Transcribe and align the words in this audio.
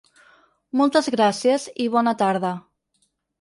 Moltes 0.79 1.09
gràcies 1.15 1.67
i 1.85 1.87
bona 1.97 2.15
tarda. 2.23 2.53